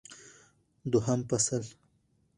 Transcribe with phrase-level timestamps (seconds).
[0.91, 1.63] دوهم فصل